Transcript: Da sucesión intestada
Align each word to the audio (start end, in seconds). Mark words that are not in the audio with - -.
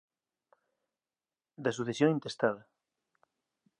Da 1.63 1.69
sucesión 1.77 2.09
intestada 2.17 2.63